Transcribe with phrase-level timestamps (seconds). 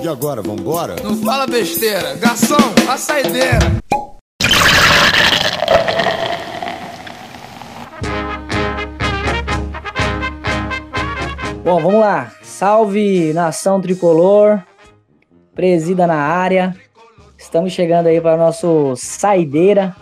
[0.00, 0.94] E agora, vambora?
[1.02, 2.14] Não fala besteira.
[2.14, 2.56] Garçom,
[2.88, 3.58] a saideira.
[11.64, 12.32] Bom, vamos lá.
[12.42, 14.62] Salve nação tricolor,
[15.52, 16.76] presida na área.
[17.36, 19.96] Estamos chegando aí para nosso saideira.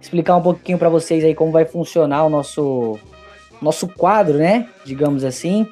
[0.00, 2.98] Explicar um pouquinho para vocês aí como vai funcionar o nosso
[3.60, 4.68] nosso quadro, né?
[4.84, 5.66] Digamos assim.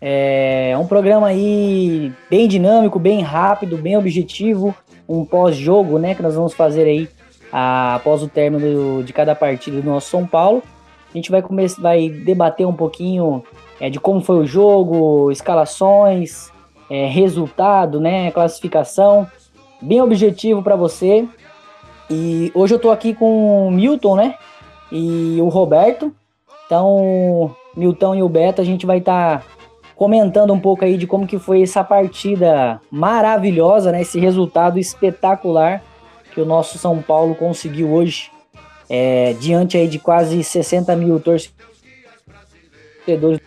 [0.00, 4.74] É um programa aí bem dinâmico, bem rápido, bem objetivo,
[5.06, 7.08] um pós-jogo, né, que nós vamos fazer aí
[7.52, 10.62] a, após o término de cada partida do nosso São Paulo.
[11.12, 13.44] A gente vai começar, vai debater um pouquinho
[13.78, 16.50] é, de como foi o jogo, escalações,
[16.88, 19.26] é, resultado, né, classificação,
[19.82, 21.28] bem objetivo para você.
[22.08, 24.34] E hoje eu tô aqui com o Milton, né,
[24.90, 26.14] e o Roberto.
[26.64, 29.44] Então, Milton e o Beto, a gente vai estar tá
[30.00, 34.00] comentando um pouco aí de como que foi essa partida maravilhosa, né?
[34.00, 35.82] Esse resultado espetacular
[36.32, 38.32] que o nosso São Paulo conseguiu hoje,
[38.88, 41.52] é, diante aí de quase 60 mil torcedores.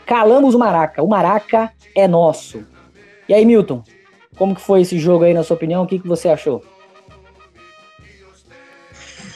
[0.06, 2.64] Calamos o Maraca, o Maraca é nosso.
[3.28, 3.82] E aí, Milton,
[4.38, 5.82] como que foi esse jogo aí, na sua opinião?
[5.82, 6.64] O que, que você achou?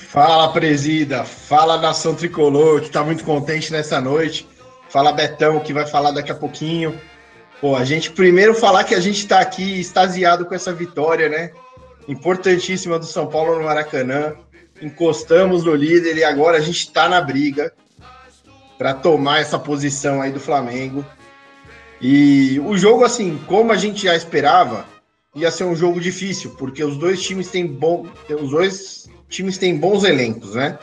[0.08, 1.24] Fala, presida.
[1.24, 4.48] Fala, nação tricolor, que tá muito contente nessa noite.
[4.88, 7.00] Fala Betão, que vai falar daqui a pouquinho.
[7.60, 11.52] Pô, a gente primeiro falar que a gente está aqui extasiado com essa vitória, né?
[12.08, 14.36] Importantíssima do São Paulo no Maracanã.
[14.80, 17.74] Encostamos no líder e agora a gente está na briga
[18.78, 21.04] para tomar essa posição aí do Flamengo.
[22.00, 24.86] E o jogo, assim, como a gente já esperava,
[25.34, 28.06] ia ser um jogo difícil, porque os dois times têm bom,
[28.40, 30.78] os dois times têm bons elencos, né?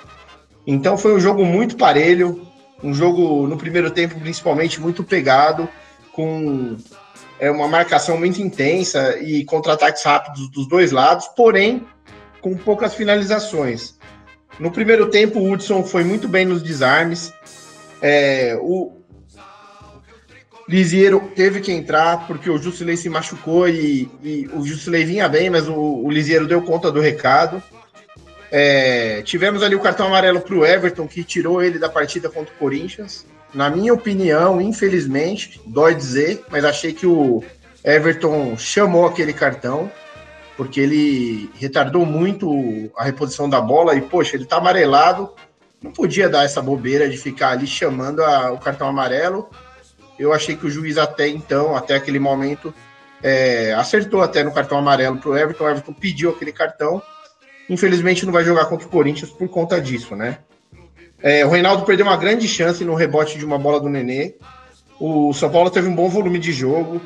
[0.67, 2.45] Então foi um jogo muito parelho,
[2.83, 5.69] um jogo no primeiro tempo principalmente muito pegado,
[6.15, 6.77] com
[7.39, 11.87] é, uma marcação muito intensa e contra-ataques rápidos dos dois lados, porém
[12.41, 13.98] com poucas finalizações.
[14.59, 17.33] No primeiro tempo, o Hudson foi muito bem nos desarmes.
[18.01, 18.92] É, o
[20.69, 25.51] Lisiero teve que entrar porque o Jusilei se machucou e, e o Jusilei vinha bem,
[25.51, 27.63] mas o, o Lisiero deu conta do recado.
[28.51, 32.55] É, tivemos ali o cartão amarelo para o Everton, que tirou ele da partida contra
[32.55, 33.27] o Corinthians.
[33.55, 37.42] Na minha opinião, infelizmente, dói dizer, mas achei que o
[37.85, 39.91] Everton chamou aquele cartão,
[40.57, 45.31] porque ele retardou muito a reposição da bola e, poxa, ele tá amarelado,
[45.83, 49.48] não podia dar essa bobeira de ficar ali chamando a, o cartão amarelo.
[50.19, 52.75] Eu achei que o juiz até então, até aquele momento,
[53.23, 55.65] é, acertou até no cartão amarelo para o Everton.
[55.65, 57.03] O Everton pediu aquele cartão
[57.69, 60.39] Infelizmente não vai jogar contra o Corinthians por conta disso, né?
[61.23, 64.35] É, o Reinaldo perdeu uma grande chance no rebote de uma bola do Nenê.
[65.01, 67.01] O São Paulo teve um bom volume de jogo,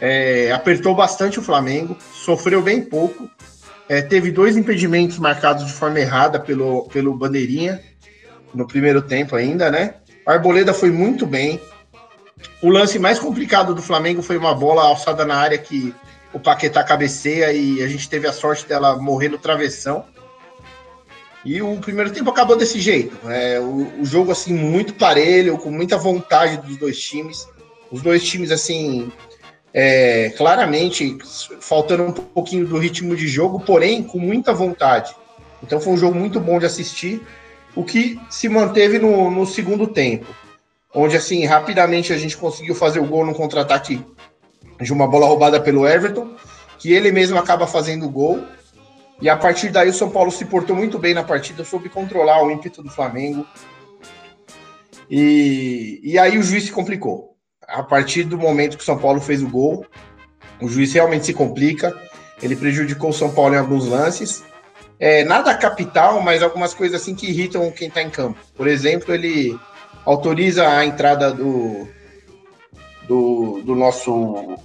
[0.00, 3.28] é, apertou bastante o Flamengo, sofreu bem pouco,
[3.88, 7.80] é, teve dois impedimentos marcados de forma errada pelo, pelo Bandeirinha
[8.54, 9.94] no primeiro tempo ainda, né?
[10.26, 11.60] A Arboleda foi muito bem.
[12.62, 15.94] O lance mais complicado do Flamengo foi uma bola alçada na área que
[16.32, 20.04] o Paquetá cabeceia e a gente teve a sorte dela morrer no travessão.
[21.44, 23.16] E o primeiro tempo acabou desse jeito.
[23.28, 27.46] É, o, o, jogo, assim, muito parelho, com muita vontade dos dois times.
[27.90, 29.12] Os dois times, assim,
[29.72, 31.18] é, claramente
[31.60, 35.14] faltando um pouquinho do ritmo de jogo, porém com muita vontade.
[35.62, 37.20] Então foi um jogo muito bom de assistir.
[37.76, 40.26] O que se manteve no, no segundo tempo,
[40.94, 44.00] onde, assim, rapidamente a gente conseguiu fazer o gol no contra-ataque
[44.80, 46.34] de uma bola roubada pelo Everton,
[46.78, 48.44] que ele mesmo acaba fazendo o gol.
[49.20, 52.42] E a partir daí o São Paulo se portou muito bem na partida, soube controlar
[52.42, 53.46] o ímpeto do Flamengo.
[55.08, 57.36] E, e aí o juiz se complicou.
[57.66, 59.86] A partir do momento que o São Paulo fez o gol,
[60.60, 61.94] o juiz realmente se complica.
[62.42, 64.44] Ele prejudicou o São Paulo em alguns lances.
[64.98, 68.38] É, nada capital, mas algumas coisas assim que irritam quem está em campo.
[68.56, 69.58] Por exemplo, ele
[70.04, 71.88] autoriza a entrada do,
[73.08, 74.56] do, do nosso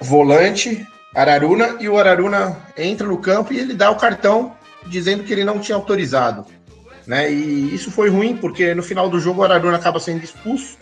[0.00, 0.86] volante,
[1.16, 4.54] Araruna, e o Araruna entra no campo e ele dá o cartão
[4.86, 6.44] dizendo que ele não tinha autorizado.
[7.06, 7.32] Né?
[7.32, 10.76] E isso foi ruim, porque no final do jogo o Araruna acaba sendo expulso,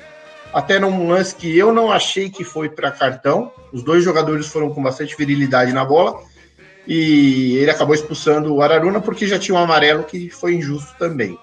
[0.53, 3.53] até num lance que eu não achei que foi para cartão.
[3.73, 6.21] Os dois jogadores foram com bastante virilidade na bola,
[6.85, 11.39] e ele acabou expulsando o Araruna porque já tinha um amarelo que foi injusto também.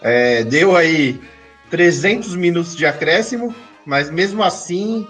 [0.00, 1.20] É, deu aí
[1.68, 3.54] 300 minutos de acréscimo,
[3.84, 5.06] mas mesmo assim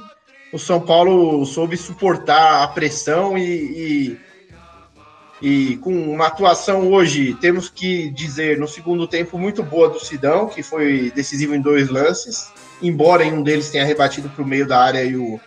[0.53, 4.19] o São Paulo soube suportar a pressão e,
[5.41, 10.01] e, e, com uma atuação hoje, temos que dizer, no segundo tempo, muito boa do
[10.01, 12.51] Sidão, que foi decisivo em dois lances,
[12.83, 15.41] embora em um deles tenha rebatido para o meio da área e o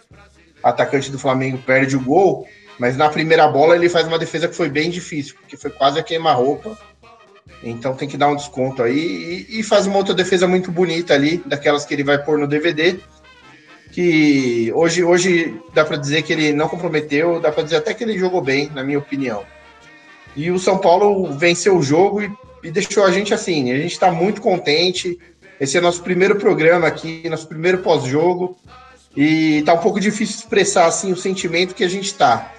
[0.64, 2.48] atacante do Flamengo perde o gol.
[2.80, 6.00] Mas na primeira bola ele faz uma defesa que foi bem difícil, porque foi quase
[6.00, 6.78] a queima-roupa.
[7.62, 9.46] Então tem que dar um desconto aí.
[9.50, 12.48] E, e, faz uma outra defesa muito bonita ali, daquelas que ele vai pôr no
[12.48, 13.00] DVD.
[13.94, 18.04] Que hoje, hoje dá para dizer que ele não comprometeu, dá para dizer até que
[18.04, 19.46] ele jogou bem, na minha opinião.
[20.36, 22.32] E o São Paulo venceu o jogo e,
[22.64, 23.72] e deixou a gente assim.
[23.72, 25.20] A gente está muito contente.
[25.60, 28.58] Esse é nosso primeiro programa aqui, nosso primeiro pós-jogo.
[29.16, 32.52] E tá um pouco difícil expressar assim o sentimento que a gente está.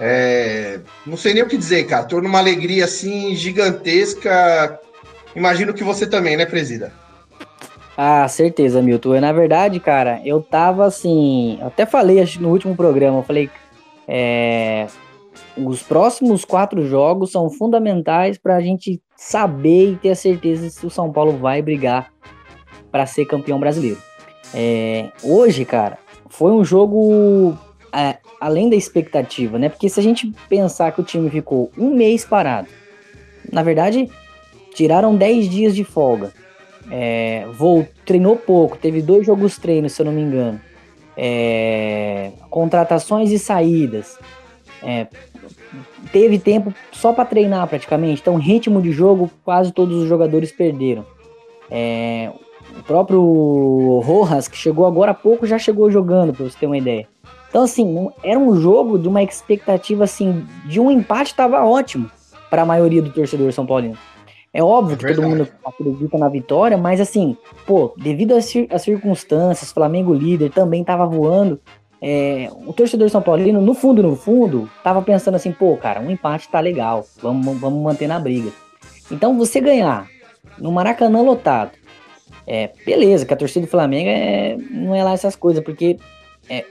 [0.00, 2.06] É, não sei nem o que dizer, cara.
[2.06, 4.80] Tô numa alegria assim gigantesca.
[5.34, 6.90] Imagino que você também, né, presida?
[7.96, 9.20] Ah, certeza, Milton.
[9.20, 11.58] Na verdade, cara, eu tava assim.
[11.62, 13.50] Até falei no último programa, eu falei.
[14.06, 14.86] É,
[15.56, 20.86] os próximos quatro jogos são fundamentais para a gente saber e ter a certeza se
[20.86, 22.12] o São Paulo vai brigar
[22.92, 23.98] para ser campeão brasileiro.
[24.54, 27.56] É, hoje, cara, foi um jogo
[27.92, 29.68] é, além da expectativa, né?
[29.68, 32.68] Porque se a gente pensar que o time ficou um mês parado,
[33.50, 34.10] na verdade,
[34.74, 36.32] tiraram 10 dias de folga.
[36.90, 40.60] É, vou, treinou pouco, teve dois jogos treinos, se eu não me engano.
[41.16, 44.18] É, contratações e saídas.
[44.82, 45.06] É,
[46.12, 48.20] teve tempo só para treinar praticamente.
[48.20, 51.04] Então, ritmo de jogo, quase todos os jogadores perderam.
[51.70, 52.30] É,
[52.78, 56.78] o próprio Rojas, que chegou agora há pouco, já chegou jogando, para você ter uma
[56.78, 57.08] ideia.
[57.48, 62.10] Então, assim, era um jogo de uma expectativa, assim, de um empate estava ótimo
[62.50, 63.96] para a maioria do torcedor São Paulino.
[64.56, 67.36] É óbvio é que todo mundo acredita na vitória, mas assim,
[67.66, 71.60] pô, devido às, cir às circunstâncias, Flamengo líder também estava voando.
[72.00, 76.10] É, o torcedor São Paulino, no fundo, no fundo, tava pensando assim, pô, cara, um
[76.10, 78.50] empate tá legal, vamos, vamos manter na briga.
[79.10, 80.08] Então, você ganhar
[80.58, 81.72] no Maracanã lotado,
[82.46, 85.98] é, beleza, que a torcida do Flamengo é, não é lá essas coisas, porque
[86.48, 86.64] é,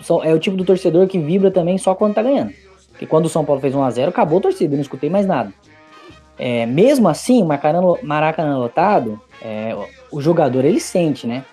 [0.00, 2.54] só, é o tipo do torcedor que vibra também só quando tá ganhando.
[2.92, 5.52] Porque quando o São Paulo fez 1x0, acabou a torcida, eu não escutei mais nada.
[6.38, 9.74] É, mesmo assim, Maracanã, Maracanã lotado, é,
[10.10, 11.44] o jogador ele sente, né?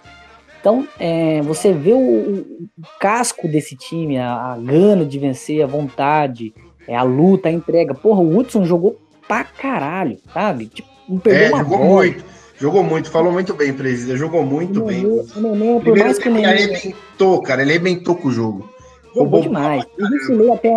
[0.59, 2.69] Então, é, você vê o, o,
[2.99, 6.53] casco desse time, a, a, gana de vencer, a vontade,
[6.87, 7.93] é, a luta, a entrega.
[7.93, 8.97] Porra, o Hudson jogou
[9.27, 10.67] pra caralho, sabe?
[10.67, 11.89] Tipo, não perdeu é, uma jogou bola.
[11.89, 12.33] muito.
[12.57, 14.17] Jogou muito, falou muito bem, presidente.
[14.17, 15.05] Jogou muito o bem.
[15.05, 17.61] O Nenê, por mais que ele arrebentou, cara.
[17.61, 18.69] Ele arrebentou com o jogo.
[19.13, 19.83] Jogou demais.
[19.99, 20.69] O Jusilei até,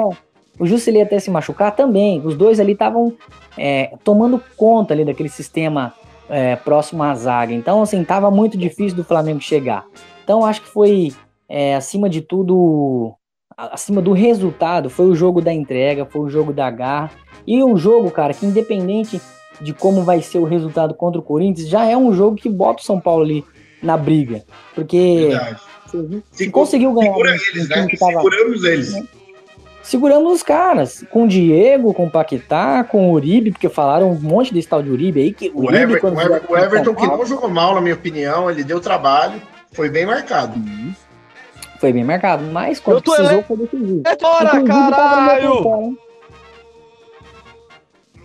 [0.59, 2.21] o Jusilei até se machucar também.
[2.25, 3.15] Os dois ali estavam
[3.57, 5.95] é, tomando conta ali daquele sistema
[6.29, 7.53] é, próximo à zaga.
[7.53, 9.85] Então, assim, tava muito difícil do Flamengo chegar.
[10.25, 11.13] Então, acho que foi,
[11.49, 13.15] é, acima de tudo,
[13.57, 17.13] acima do resultado, foi o jogo da entrega, foi o jogo da garra.
[17.47, 19.21] E um jogo, cara, que independente
[19.61, 22.83] de como vai ser o resultado contra o Corinthians, já é um jogo que bota
[22.83, 23.45] o São Paulo ali
[23.83, 24.45] na briga.
[24.75, 25.31] Porque
[25.87, 27.13] se, se conseguiu ganhar.
[27.13, 27.89] Segura eles, né?
[27.97, 28.93] Seguramos eles.
[28.93, 29.07] Né?
[29.87, 31.05] Seguramos os caras.
[31.11, 34.83] Com o Diego, com o Paquetá, com o Uribe, porque falaram um monte desse tal
[34.83, 35.33] de Uribe aí.
[35.33, 38.51] Que o, Uribe, Ever, o, Ever, o Everton, que não jogou mal, na minha opinião,
[38.51, 39.41] ele deu trabalho,
[39.73, 40.57] foi bem marcado.
[40.57, 40.93] Uhum.
[41.79, 43.43] Foi bem marcado, mas quando precisou ele...
[43.43, 44.03] foi decisivo.
[44.07, 45.99] É fora, caralho!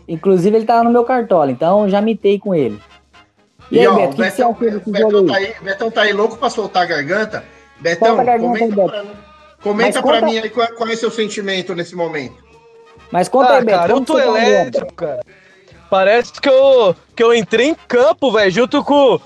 [0.08, 2.80] Inclusive, ele tava no meu cartola, então já mitei com ele.
[3.70, 4.54] E, e aí, ó, Beto, o Betão,
[4.88, 7.44] Betão, tá aí, Betão tá aí louco pra soltar a garganta.
[7.80, 9.31] Betão, a garganta comenta, aí, Beto.
[9.62, 10.18] Comenta conta...
[10.18, 12.36] pra mim aí qual, qual, é o seu sentimento nesse momento.
[13.12, 13.80] Mas conta ah, aí, Beto.
[13.80, 15.22] Cara, eu tô tá elétrico, cara.
[15.90, 19.20] Parece que eu, que eu entrei em campo, velho, junto com,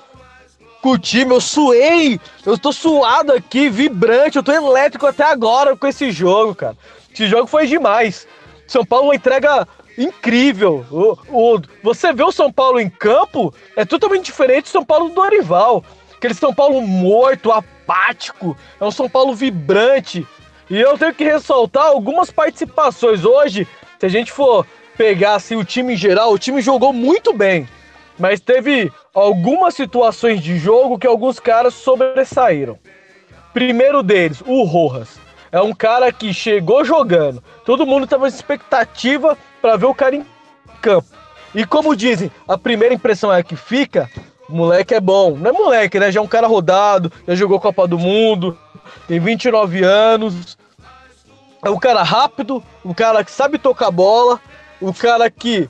[0.82, 1.32] com o time.
[1.32, 2.20] Eu suei.
[2.46, 4.38] Eu tô suado aqui, vibrante.
[4.38, 6.76] Eu tô elétrico até agora com esse jogo, cara.
[7.14, 8.28] Esse jogo foi demais.
[8.68, 10.86] São Paulo entrega incrível.
[10.92, 15.10] O, o, você vê o São Paulo em campo, é totalmente diferente do São Paulo
[15.10, 15.84] do Dorival.
[16.18, 17.52] Aquele São Paulo morto,
[17.86, 20.28] apático, é um São Paulo vibrante.
[20.70, 23.68] E eu tenho que ressaltar algumas participações hoje.
[24.00, 24.66] Se a gente for
[24.98, 27.68] pegar assim, o time em geral, o time jogou muito bem.
[28.18, 32.80] Mas teve algumas situações de jogo que alguns caras sobressaíram.
[33.54, 35.20] Primeiro deles, o Rojas.
[35.52, 37.44] É um cara que chegou jogando.
[37.64, 40.26] Todo mundo tava em expectativa para ver o cara em
[40.82, 41.08] campo.
[41.54, 44.10] E como dizem, a primeira impressão é que fica,
[44.50, 45.36] moleque é bom.
[45.36, 46.12] Não é moleque, né?
[46.12, 48.58] Já é um cara rodado, já jogou Copa do Mundo,
[49.08, 50.58] tem 29 anos.
[51.64, 54.40] É um cara rápido, um cara que sabe tocar bola,
[54.82, 55.68] um cara que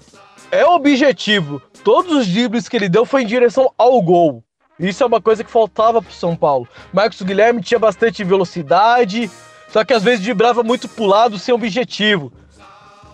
[0.51, 1.61] é objetivo.
[1.83, 4.43] Todos os dribles que ele deu foi em direção ao gol.
[4.79, 6.67] Isso é uma coisa que faltava pro São Paulo.
[6.91, 9.31] Marcos Guilherme tinha bastante velocidade,
[9.69, 12.31] só que às vezes vibrava muito pro lado sem objetivo.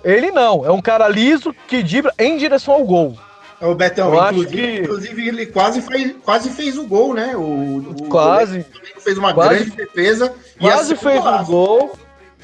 [0.03, 3.15] Ele não, é um cara liso que dibra em direção ao gol.
[3.61, 4.79] É o Betão, inclusive, que...
[4.79, 7.35] inclusive, ele quase fez, quase fez o gol, né?
[7.35, 8.65] O, o quase.
[8.97, 10.33] fez uma quase, grande defesa.
[10.59, 11.95] Quase fez o gol.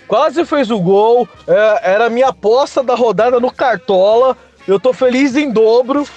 [0.07, 1.27] quase fez o gol.
[1.47, 4.37] É, era a minha aposta da rodada no Cartola.
[4.67, 6.07] Eu tô feliz em dobro,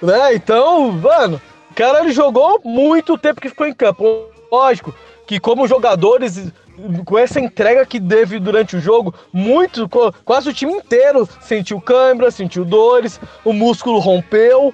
[0.00, 0.32] né?
[0.34, 1.42] Então, mano,
[1.72, 4.28] o cara ele jogou muito tempo que ficou em campo.
[4.52, 4.94] Lógico
[5.26, 6.52] que como jogadores
[7.04, 9.88] com essa entrega que teve durante o jogo, muito,
[10.24, 14.72] quase o time inteiro sentiu câimbra, sentiu dores, o músculo rompeu,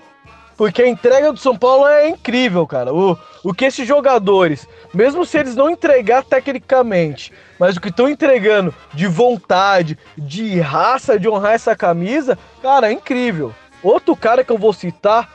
[0.57, 2.93] porque a entrega do São Paulo é incrível, cara.
[2.93, 8.09] O, o que esses jogadores, mesmo se eles não entregar tecnicamente, mas o que estão
[8.09, 13.53] entregando de vontade, de raça, de honrar essa camisa, cara, é incrível.
[13.83, 15.29] Outro cara que eu vou citar,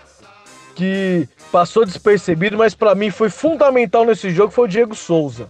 [0.75, 5.49] que passou despercebido, mas para mim foi fundamental nesse jogo, foi o Diego Souza.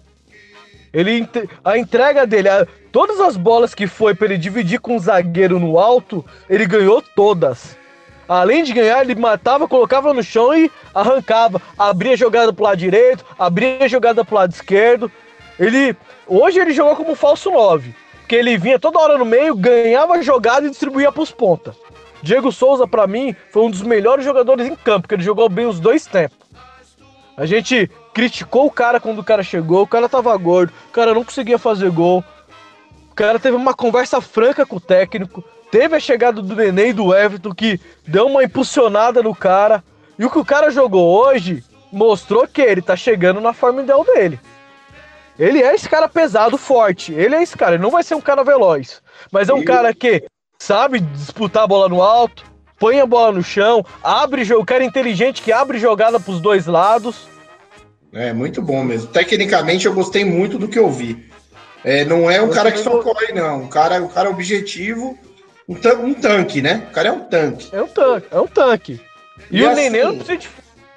[0.93, 1.27] Ele,
[1.63, 5.59] a entrega dele, a, todas as bolas que foi para ele dividir com o zagueiro
[5.59, 7.77] no alto, ele ganhou todas.
[8.27, 11.61] Além de ganhar, ele matava, colocava no chão e arrancava.
[11.77, 15.11] Abria jogada pro lado direito, abria jogada pro lado esquerdo.
[15.59, 15.95] Ele
[16.27, 20.67] hoje ele jogou como falso 9, porque ele vinha toda hora no meio, ganhava jogada
[20.67, 21.75] e distribuía pros ponta.
[22.21, 25.65] Diego Souza para mim foi um dos melhores jogadores em campo, porque ele jogou bem
[25.65, 26.37] os dois tempos.
[27.35, 27.89] A gente
[28.19, 31.57] criticou o cara quando o cara chegou, o cara tava gordo, o cara não conseguia
[31.57, 32.21] fazer gol.
[33.09, 36.93] O cara teve uma conversa franca com o técnico, teve a chegada do Nenê e
[36.93, 39.81] do Everton que deu uma impulsionada no cara.
[40.17, 44.03] E o que o cara jogou hoje mostrou que ele tá chegando na forma ideal
[44.03, 44.37] dele.
[45.37, 47.13] Ele é esse cara pesado, forte.
[47.13, 47.75] Ele é esse cara.
[47.75, 49.01] Ele não vai ser um cara veloz.
[49.31, 50.25] Mas é um cara que
[50.59, 52.43] sabe disputar a bola no alto,
[52.77, 54.63] põe a bola no chão, abre jogo.
[54.63, 57.28] O cara inteligente que abre jogada pros dois lados.
[58.13, 59.07] É muito bom mesmo.
[59.07, 61.29] Tecnicamente eu gostei muito do que eu vi.
[61.83, 63.63] É, não é um cara que só corre, não.
[63.63, 65.17] Um cara, um cara objetivo,
[65.67, 66.87] um, um, tanque, né?
[66.89, 67.69] O cara é um tanque.
[67.71, 69.01] É um tanque, é um tanque.
[69.49, 70.49] E, e o assim, Nenê não precisa de,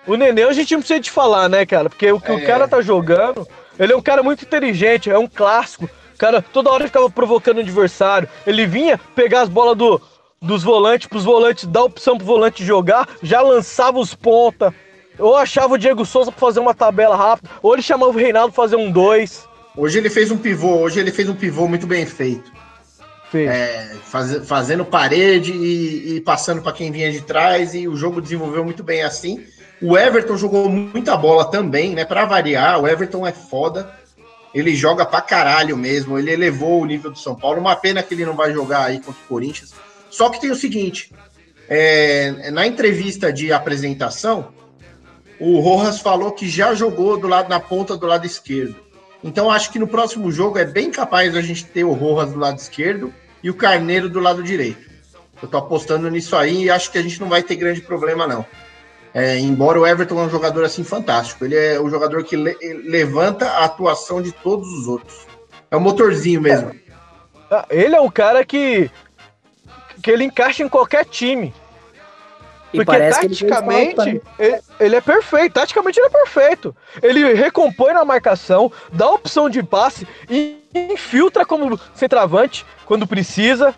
[0.06, 1.88] O Nenê a gente não precisa de falar, né, cara?
[1.88, 2.34] Porque o que é...
[2.34, 3.46] o cara tá jogando,
[3.78, 5.88] ele é um cara muito inteligente, é um clássico.
[6.14, 8.28] O cara toda hora ficava provocando o adversário.
[8.46, 10.00] Ele vinha pegar as bolas do,
[10.40, 14.74] dos volantes, pros volantes, dar opção pro volante jogar, já lançava os ponta.
[15.18, 18.52] Ou achava o Diego Souza pra fazer uma tabela rápida, ou ele chamava o Reinaldo
[18.52, 19.48] pra fazer um 2.
[19.76, 22.50] Hoje ele fez um pivô, hoje ele fez um pivô muito bem feito.
[23.34, 28.20] É, faz, fazendo parede e, e passando para quem vinha de trás, e o jogo
[28.20, 29.42] desenvolveu muito bem assim.
[29.80, 32.04] O Everton jogou muita bola também, né?
[32.04, 33.92] Para variar, o Everton é foda.
[34.54, 36.18] Ele joga pra caralho mesmo.
[36.18, 37.58] Ele elevou o nível do São Paulo.
[37.58, 39.72] Uma pena que ele não vai jogar aí contra o Corinthians.
[40.08, 41.10] Só que tem o seguinte:
[41.68, 44.52] é, na entrevista de apresentação,
[45.42, 48.76] o Rojas falou que já jogou do lado na ponta do lado esquerdo.
[49.24, 52.38] Então acho que no próximo jogo é bem capaz a gente ter o Rojas do
[52.38, 54.88] lado esquerdo e o Carneiro do lado direito.
[55.42, 58.24] Eu tô apostando nisso aí e acho que a gente não vai ter grande problema
[58.24, 58.46] não.
[59.12, 62.56] É, embora o Everton é um jogador assim fantástico, ele é o jogador que le
[62.84, 65.26] levanta a atuação de todos os outros.
[65.72, 66.72] É um motorzinho mesmo.
[67.50, 68.88] Ah, ele é um cara que
[70.00, 71.52] que ele encaixa em qualquer time.
[72.72, 75.52] Porque taticamente ele, ele, ele, é perfeito.
[75.52, 76.74] Taticamente ele é perfeito.
[77.02, 83.74] Ele recompõe na marcação, dá opção de passe e infiltra como centroavante quando precisa.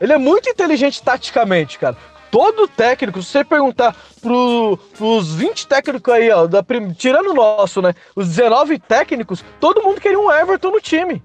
[0.00, 1.96] Ele é muito inteligente taticamente, cara.
[2.30, 6.64] Todo técnico, se você perguntar pro, pros 20 técnicos aí, ó, da,
[6.96, 7.94] tirando o nosso, né?
[8.16, 11.22] Os 19 técnicos, todo mundo queria um Everton no time.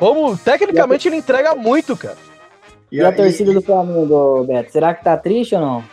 [0.00, 2.16] Como tecnicamente ele entrega muito, cara.
[2.90, 4.72] E, e a, torcida do Flamengo, Beto?
[4.72, 5.84] Será que tá triste ou não?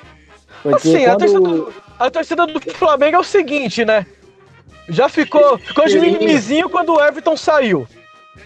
[0.64, 1.10] Porque assim, quando...
[1.10, 4.06] a, torcida do, a torcida do Flamengo é o seguinte, né?
[4.90, 7.88] Já ficou, ficou de mimizinho quando o Everton saiu.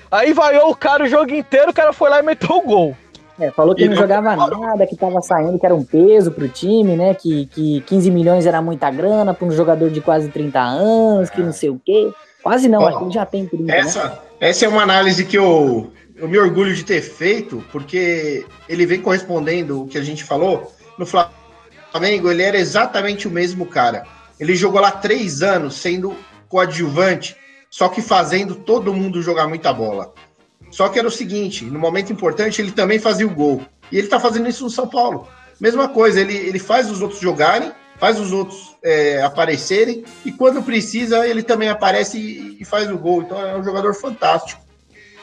[0.09, 2.97] Aí vaiou o cara o jogo inteiro, o cara foi lá e meteu o gol.
[3.39, 6.47] É, falou que e não jogava nada, que tava saindo, que era um peso pro
[6.47, 7.15] time, né?
[7.15, 11.41] Que, que 15 milhões era muita grana pra um jogador de quase 30 anos, que
[11.41, 12.11] não sei o quê.
[12.43, 13.63] Quase não, Ó, ele já tem 30.
[13.63, 13.79] Né?
[13.79, 14.17] Essa, né?
[14.39, 15.91] essa é uma análise que eu,
[16.21, 20.71] eu me orgulho de ter feito, porque ele vem correspondendo o que a gente falou.
[20.95, 24.05] No Flamengo, ele era exatamente o mesmo cara.
[24.39, 26.15] Ele jogou lá três anos sendo
[26.47, 27.35] coadjuvante,
[27.71, 30.13] só que fazendo todo mundo jogar muita bola.
[30.69, 33.65] Só que era o seguinte: no momento importante, ele também fazia o gol.
[33.91, 35.27] E ele tá fazendo isso no São Paulo.
[35.59, 40.61] Mesma coisa, ele, ele faz os outros jogarem, faz os outros é, aparecerem, e quando
[40.61, 43.23] precisa, ele também aparece e, e faz o gol.
[43.23, 44.61] Então é um jogador fantástico.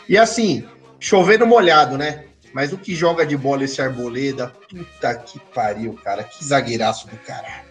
[0.08, 0.64] E assim,
[0.98, 2.24] chovendo molhado, né?
[2.52, 6.24] Mas o que joga de bola esse Arboleda, puta que pariu, cara.
[6.24, 7.68] Que zagueiraço do caralho.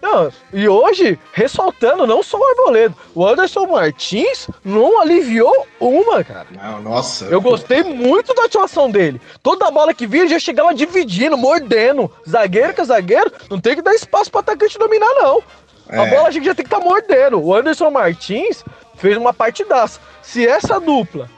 [0.00, 6.46] Não, e hoje, ressaltando não só o Arboleda, o Anderson Martins não aliviou uma, cara.
[6.50, 7.24] Não, nossa.
[7.26, 9.20] Eu gostei muito da atuação dele.
[9.42, 12.10] Toda bola que vinha já chegava dividindo, mordendo.
[12.28, 15.42] Zagueiro com zagueiro, não tem que dar espaço para atacante dominar, não.
[15.88, 15.98] É.
[15.98, 17.42] A bola a gente já tem que estar tá mordendo.
[17.42, 18.64] O Anderson Martins
[18.96, 20.00] fez uma partidaça.
[20.22, 21.28] Se essa dupla.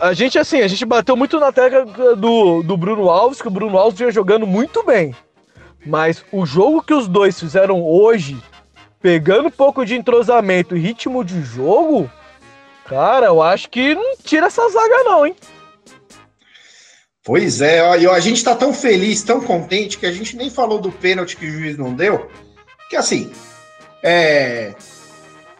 [0.00, 3.50] A, gente, assim, a gente bateu muito na tecla do, do Bruno Alves, que o
[3.50, 5.14] Bruno Alves vinha jogando muito bem.
[5.84, 8.36] Mas o jogo que os dois fizeram hoje,
[9.00, 12.10] pegando um pouco de entrosamento e ritmo de jogo,
[12.86, 15.36] cara, eu acho que não tira essa zaga, não, hein?
[17.24, 20.78] Pois é, ó, a gente tá tão feliz, tão contente, que a gente nem falou
[20.78, 22.30] do pênalti que o juiz não deu.
[22.88, 23.32] Que assim,
[24.02, 24.74] é.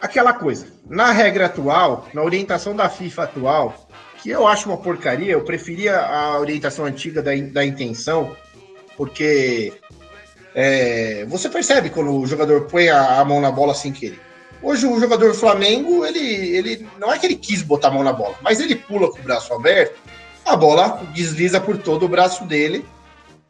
[0.00, 0.68] Aquela coisa.
[0.88, 3.85] Na regra atual, na orientação da FIFA atual,
[4.26, 8.36] que eu acho uma porcaria, eu preferia a orientação antiga da, da intenção,
[8.96, 9.72] porque
[10.52, 14.18] é, você percebe quando o jogador põe a, a, mão na bola sem querer.
[14.60, 18.12] Hoje o jogador Flamengo, ele, ele não é que ele quis botar a mão na
[18.12, 19.96] bola, mas ele pula com o braço aberto
[20.44, 22.84] a bola desliza por todo o braço dele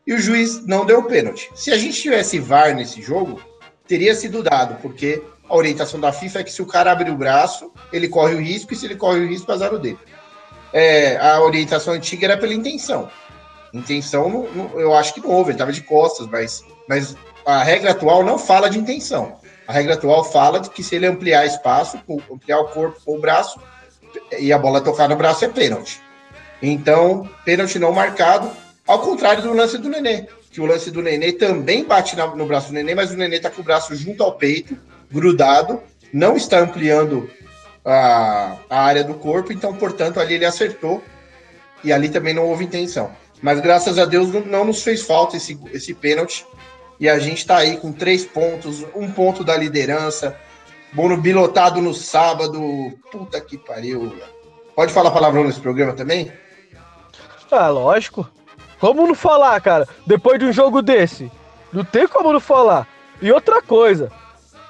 [0.07, 1.51] e o juiz não deu pênalti.
[1.55, 3.41] Se a gente tivesse VAR nesse jogo,
[3.89, 7.17] teria sido dado, porque a orientação da FIFA é que se o cara abrir o
[7.17, 9.99] braço, ele corre o risco, e se ele corre o risco, azar o dele.
[10.79, 13.09] É, a orientação antiga era pela intenção.
[13.73, 17.17] Intenção, não, não, eu acho que não houve, ele estava de costas, mas, mas
[17.47, 19.41] a regra atual não fala de intenção.
[19.67, 21.99] A regra atual fala de que se ele ampliar espaço,
[22.31, 23.59] ampliar o corpo ou o braço,
[24.39, 25.99] e a bola tocar no braço, é pênalti.
[26.61, 28.51] Então, pênalti não marcado,
[28.87, 32.69] ao contrário do lance do Nenê, que o lance do Nenê também bate no braço
[32.69, 34.77] do Nenê, mas o Nenê está com o braço junto ao peito,
[35.11, 35.81] grudado,
[36.13, 37.31] não está ampliando
[37.87, 41.03] a, a área do corpo, então, portanto, ali ele acertou
[41.85, 43.11] e ali também não houve intenção.
[43.41, 46.45] Mas graças a Deus não, não nos fez falta esse, esse pênalti
[46.99, 50.37] e a gente está aí com três pontos, um ponto da liderança,
[50.97, 52.59] Bono bilotado no sábado.
[53.13, 54.17] Puta que pariu.
[54.75, 56.33] Pode falar palavrão nesse programa também?
[57.51, 58.27] Ah, lógico.
[58.81, 59.87] Como não falar, cara?
[60.07, 61.31] Depois de um jogo desse.
[61.71, 62.89] Não tem como não falar.
[63.21, 64.11] E outra coisa.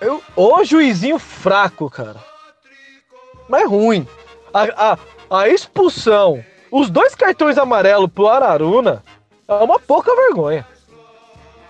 [0.00, 2.16] Eu, o juizinho fraco, cara.
[3.48, 4.06] Mas ruim.
[4.52, 4.98] A, a,
[5.38, 6.44] a expulsão.
[6.70, 9.02] Os dois cartões amarelos pro Araruna
[9.48, 10.66] é uma pouca vergonha.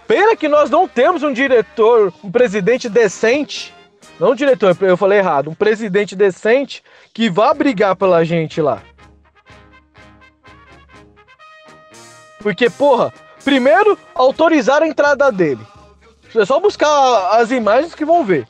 [0.07, 3.74] Pena que nós não temos um diretor, um presidente decente.
[4.20, 5.51] Não um diretor, eu falei errado.
[5.51, 8.83] Um presidente decente que vá brigar pela gente lá.
[12.38, 13.12] Porque, porra,
[13.44, 15.66] primeiro, autorizar a entrada dele.
[16.35, 18.46] É só buscar as imagens que vão ver.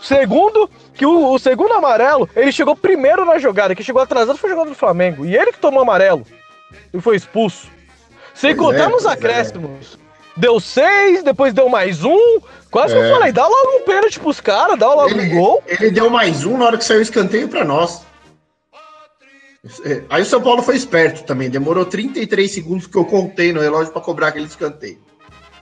[0.00, 0.68] Segundo,
[1.02, 3.74] que o, o, segundo amarelo, ele chegou primeiro na jogada.
[3.74, 5.26] Que chegou atrasado foi jogada do Flamengo.
[5.26, 6.24] E ele que tomou amarelo.
[6.94, 7.66] E foi expulso.
[8.32, 9.08] Sem pois contar é, nos é.
[9.08, 9.98] acréscimos.
[9.98, 10.02] É.
[10.36, 12.38] Deu seis, depois deu mais um.
[12.70, 13.00] Quase é.
[13.00, 15.62] que eu falei, dá logo um pênalti pros caras, dá logo ele, um gol.
[15.66, 18.02] Ele deu mais um na hora que saiu o escanteio pra nós.
[19.84, 23.60] É, aí o São Paulo foi esperto também, demorou 33 segundos que eu contei no
[23.60, 25.00] relógio para cobrar aquele escanteio.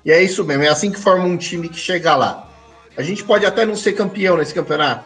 [0.05, 2.50] E é isso mesmo, é assim que forma um time que chega lá.
[2.97, 5.05] A gente pode até não ser campeão nesse campeonato,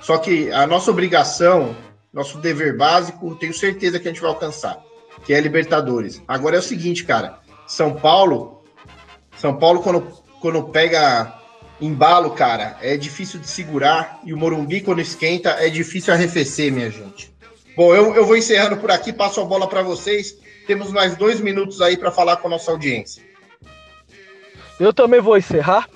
[0.00, 1.76] só que a nossa obrigação,
[2.12, 4.82] nosso dever básico, tenho certeza que a gente vai alcançar,
[5.24, 6.22] que é Libertadores.
[6.26, 8.64] Agora é o seguinte, cara, São Paulo,
[9.36, 10.00] São Paulo quando,
[10.40, 11.38] quando pega
[11.80, 16.90] embalo, cara, é difícil de segurar e o Morumbi quando esquenta é difícil arrefecer, minha
[16.90, 17.32] gente.
[17.76, 20.36] Bom, eu, eu vou encerrando por aqui, passo a bola para vocês.
[20.66, 23.22] Temos mais dois minutos aí para falar com a nossa audiência.
[24.78, 25.88] Eu também vou encerrar.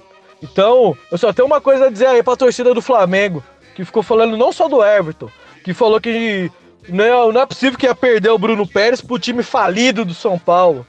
[0.44, 3.42] Então, eu só tenho uma coisa a dizer aí para a torcida do Flamengo,
[3.74, 5.30] que ficou falando não só do Everton,
[5.64, 6.52] que falou que
[6.86, 10.38] não, não é possível que ia perder o Bruno Pérez pro time falido do São
[10.38, 10.86] Paulo.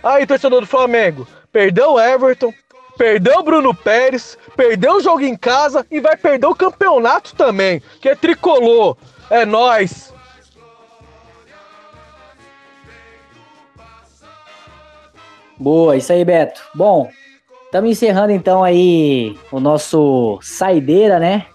[0.00, 2.54] Aí, torcedor do Flamengo, perdeu o Everton,
[2.96, 7.82] perdeu o Bruno Pérez, perdeu o jogo em casa e vai perder o campeonato também,
[8.00, 8.96] que é tricolor.
[9.28, 10.14] É nós.
[15.58, 16.62] Boa, isso aí, Beto.
[16.72, 17.10] Bom,
[17.74, 21.46] estamos encerrando então aí o nosso Saideira, né?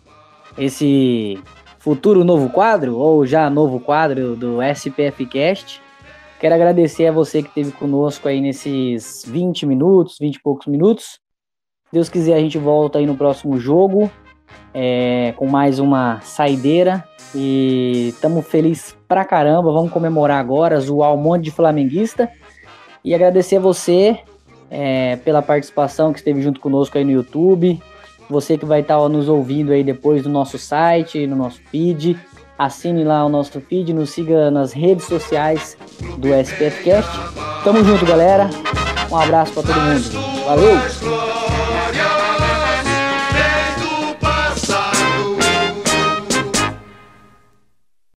[0.58, 1.42] Esse
[1.78, 5.82] futuro novo quadro, ou já novo quadro do SPF Cast.
[6.38, 11.06] Quero agradecer a você que esteve conosco aí nesses 20 minutos, 20 e poucos minutos.
[11.86, 14.12] Se Deus quiser, a gente volta aí no próximo jogo
[14.74, 17.02] é, com mais uma saideira.
[17.34, 19.72] E estamos felizes pra caramba.
[19.72, 22.30] Vamos comemorar agora, zoar um monte de flamenguista.
[23.06, 24.20] E agradecer a você
[24.70, 27.82] é, pela participação que esteve junto conosco aí no YouTube.
[28.30, 32.18] Você que vai estar nos ouvindo aí depois no nosso site, no nosso feed.
[32.58, 35.78] Assine lá o nosso feed, nos siga nas redes sociais
[36.18, 37.10] do SPFcast.
[37.64, 38.50] Tamo junto, galera.
[39.10, 40.46] Um abraço para todo mundo.
[40.46, 41.19] Valeu!